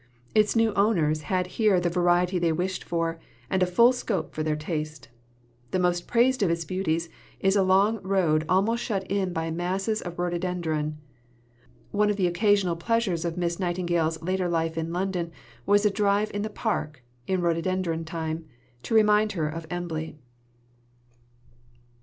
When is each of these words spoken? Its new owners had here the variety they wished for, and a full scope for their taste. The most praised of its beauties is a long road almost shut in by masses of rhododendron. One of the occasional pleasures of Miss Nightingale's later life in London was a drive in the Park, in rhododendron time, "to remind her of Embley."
Its 0.33 0.55
new 0.55 0.73
owners 0.73 1.21
had 1.21 1.45
here 1.45 1.79
the 1.79 1.87
variety 1.87 2.39
they 2.39 2.51
wished 2.51 2.83
for, 2.83 3.19
and 3.51 3.61
a 3.61 3.67
full 3.67 3.93
scope 3.93 4.33
for 4.33 4.41
their 4.41 4.55
taste. 4.55 5.09
The 5.69 5.77
most 5.77 6.07
praised 6.07 6.41
of 6.41 6.49
its 6.49 6.65
beauties 6.65 7.07
is 7.39 7.55
a 7.55 7.61
long 7.61 8.01
road 8.01 8.43
almost 8.49 8.83
shut 8.83 9.03
in 9.11 9.31
by 9.31 9.51
masses 9.51 10.01
of 10.01 10.17
rhododendron. 10.17 10.97
One 11.91 12.09
of 12.09 12.15
the 12.17 12.25
occasional 12.25 12.75
pleasures 12.75 13.25
of 13.25 13.37
Miss 13.37 13.59
Nightingale's 13.59 14.19
later 14.23 14.49
life 14.49 14.75
in 14.75 14.91
London 14.91 15.31
was 15.67 15.85
a 15.85 15.91
drive 15.91 16.31
in 16.33 16.41
the 16.41 16.49
Park, 16.49 17.03
in 17.27 17.41
rhododendron 17.41 18.03
time, 18.03 18.45
"to 18.81 18.95
remind 18.95 19.33
her 19.33 19.47
of 19.47 19.67
Embley." 19.69 20.17